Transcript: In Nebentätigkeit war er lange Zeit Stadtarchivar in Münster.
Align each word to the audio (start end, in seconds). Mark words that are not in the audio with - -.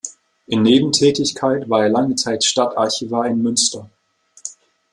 In 0.47 0.63
Nebentätigkeit 0.63 1.69
war 1.69 1.83
er 1.83 1.89
lange 1.89 2.15
Zeit 2.15 2.43
Stadtarchivar 2.43 3.27
in 3.27 3.43
Münster. 3.43 3.87